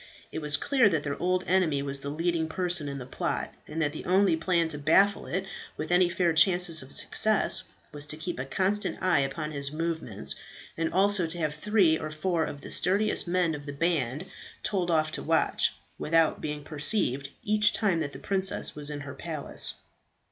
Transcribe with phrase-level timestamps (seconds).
[0.31, 3.79] It was clear that their old enemy was the leading person in the plot, and
[3.83, 5.45] that the only plan to baffle it
[5.77, 10.33] with any fair chances of success was to keep a constant eye upon his movements,
[10.75, 14.25] and also to have three or four of the sturdiest men of the band
[14.63, 19.13] told off to watch, without being perceived, each time that the princess was in her
[19.13, 19.75] palace.